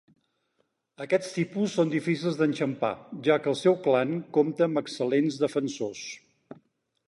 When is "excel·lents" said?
4.85-5.41